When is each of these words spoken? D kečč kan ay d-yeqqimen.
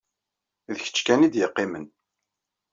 D 0.73 0.75
kečč 0.85 0.97
kan 1.05 1.25
ay 1.25 1.29
d-yeqqimen. 1.33 1.85